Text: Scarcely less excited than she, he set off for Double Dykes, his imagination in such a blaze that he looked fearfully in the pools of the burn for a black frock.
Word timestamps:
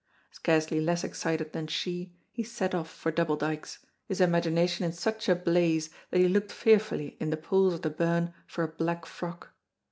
Scarcely 0.31 0.81
less 0.81 1.03
excited 1.03 1.53
than 1.53 1.67
she, 1.67 2.11
he 2.31 2.41
set 2.41 2.73
off 2.73 2.89
for 2.89 3.11
Double 3.11 3.35
Dykes, 3.35 3.85
his 4.07 4.19
imagination 4.19 4.83
in 4.83 4.93
such 4.93 5.29
a 5.29 5.35
blaze 5.35 5.91
that 6.09 6.17
he 6.19 6.27
looked 6.27 6.51
fearfully 6.51 7.17
in 7.19 7.29
the 7.29 7.37
pools 7.37 7.75
of 7.75 7.83
the 7.83 7.91
burn 7.91 8.33
for 8.47 8.63
a 8.63 8.67
black 8.67 9.05
frock. 9.05 9.51